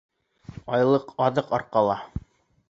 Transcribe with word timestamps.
Айлыҡ 0.77 1.13
аҙыҡ 1.27 1.53
арҡала. 1.59 1.99